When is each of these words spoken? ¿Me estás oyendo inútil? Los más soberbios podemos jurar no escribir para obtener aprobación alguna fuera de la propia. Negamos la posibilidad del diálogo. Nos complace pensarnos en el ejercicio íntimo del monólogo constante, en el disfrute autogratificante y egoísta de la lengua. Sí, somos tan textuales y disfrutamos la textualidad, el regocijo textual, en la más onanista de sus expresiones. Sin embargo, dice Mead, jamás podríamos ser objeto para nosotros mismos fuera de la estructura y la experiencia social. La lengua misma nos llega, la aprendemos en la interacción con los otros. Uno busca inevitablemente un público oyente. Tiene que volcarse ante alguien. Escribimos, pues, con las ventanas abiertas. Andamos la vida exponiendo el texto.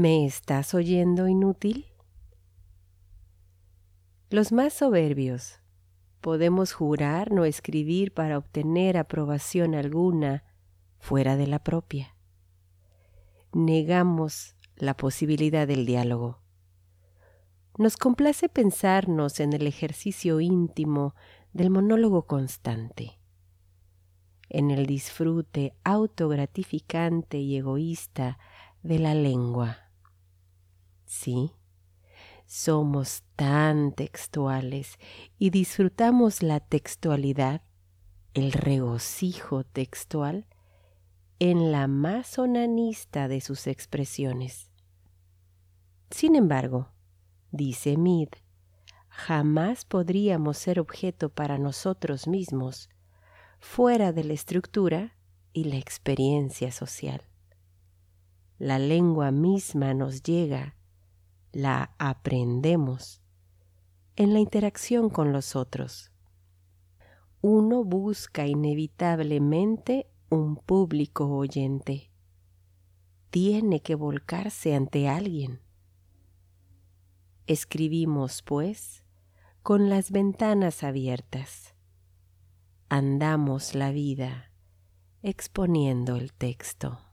¿Me 0.00 0.24
estás 0.24 0.74
oyendo 0.74 1.26
inútil? 1.26 1.86
Los 4.30 4.52
más 4.52 4.72
soberbios 4.72 5.58
podemos 6.20 6.72
jurar 6.72 7.32
no 7.32 7.44
escribir 7.44 8.14
para 8.14 8.38
obtener 8.38 8.96
aprobación 8.96 9.74
alguna 9.74 10.44
fuera 11.00 11.34
de 11.34 11.48
la 11.48 11.64
propia. 11.64 12.14
Negamos 13.52 14.54
la 14.76 14.96
posibilidad 14.96 15.66
del 15.66 15.84
diálogo. 15.84 16.38
Nos 17.76 17.96
complace 17.96 18.48
pensarnos 18.48 19.40
en 19.40 19.52
el 19.52 19.66
ejercicio 19.66 20.40
íntimo 20.40 21.16
del 21.52 21.70
monólogo 21.70 22.24
constante, 22.28 23.18
en 24.48 24.70
el 24.70 24.86
disfrute 24.86 25.74
autogratificante 25.82 27.38
y 27.38 27.56
egoísta 27.56 28.38
de 28.84 29.00
la 29.00 29.14
lengua. 29.14 29.87
Sí, 31.08 31.52
somos 32.44 33.22
tan 33.34 33.92
textuales 33.92 34.98
y 35.38 35.48
disfrutamos 35.48 36.42
la 36.42 36.60
textualidad, 36.60 37.62
el 38.34 38.52
regocijo 38.52 39.64
textual, 39.64 40.46
en 41.38 41.72
la 41.72 41.86
más 41.86 42.38
onanista 42.38 43.26
de 43.26 43.40
sus 43.40 43.66
expresiones. 43.66 44.70
Sin 46.10 46.36
embargo, 46.36 46.90
dice 47.52 47.96
Mead, 47.96 48.28
jamás 49.08 49.86
podríamos 49.86 50.58
ser 50.58 50.78
objeto 50.78 51.30
para 51.30 51.56
nosotros 51.56 52.28
mismos 52.28 52.90
fuera 53.60 54.12
de 54.12 54.24
la 54.24 54.34
estructura 54.34 55.16
y 55.54 55.64
la 55.64 55.76
experiencia 55.76 56.70
social. 56.70 57.22
La 58.58 58.78
lengua 58.78 59.30
misma 59.30 59.94
nos 59.94 60.22
llega, 60.22 60.77
la 61.58 61.92
aprendemos 61.98 63.20
en 64.14 64.32
la 64.32 64.38
interacción 64.38 65.10
con 65.10 65.32
los 65.32 65.56
otros. 65.56 66.12
Uno 67.40 67.82
busca 67.82 68.46
inevitablemente 68.46 70.06
un 70.30 70.54
público 70.54 71.26
oyente. 71.26 72.12
Tiene 73.30 73.82
que 73.82 73.96
volcarse 73.96 74.76
ante 74.76 75.08
alguien. 75.08 75.60
Escribimos, 77.48 78.42
pues, 78.42 79.02
con 79.64 79.88
las 79.88 80.12
ventanas 80.12 80.84
abiertas. 80.84 81.74
Andamos 82.88 83.74
la 83.74 83.90
vida 83.90 84.52
exponiendo 85.22 86.14
el 86.14 86.32
texto. 86.32 87.07